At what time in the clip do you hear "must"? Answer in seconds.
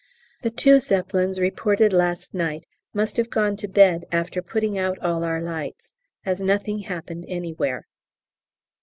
2.91-3.17